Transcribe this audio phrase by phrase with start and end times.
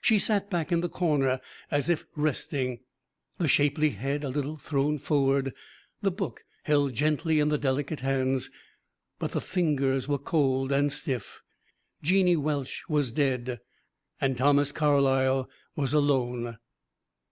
[0.00, 1.40] She sat back in the corner
[1.72, 2.78] as if resting;
[3.38, 5.52] the shapely head a little thrown forward,
[6.02, 8.48] the book held gently in the delicate hands,
[9.18, 11.42] but the fingers were cold and stiff
[12.00, 13.58] Jeannie Welsh was dead
[14.20, 16.58] and Thomas Carlyle was alone.